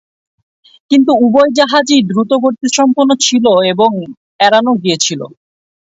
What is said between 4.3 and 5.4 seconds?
এড়ানো গিয়েছিল।